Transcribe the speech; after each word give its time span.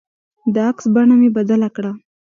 د 0.53 0.55
عکس 0.69 0.85
بڼه 0.93 1.15
مې 1.19 1.29
بدله 1.37 1.69
کړه. 1.75 1.91